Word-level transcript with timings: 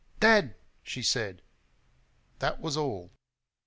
"DAD!" 0.19 0.55
she 0.81 1.03
said. 1.03 1.43
That 2.39 2.59
was 2.59 2.75
all. 2.75 3.11